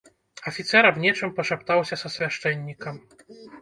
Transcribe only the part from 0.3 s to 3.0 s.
Афіцэр аб нечым пашаптаўся са свяшчэннікам.